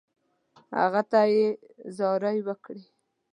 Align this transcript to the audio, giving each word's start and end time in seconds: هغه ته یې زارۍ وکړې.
هغه 0.79 1.01
ته 1.11 1.19
یې 1.33 1.47
زارۍ 1.97 2.37
وکړې. 2.47 2.83